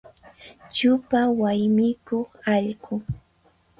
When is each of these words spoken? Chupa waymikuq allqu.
Chupa 0.75 1.19
waymikuq 1.39 2.27
allqu. 2.53 2.93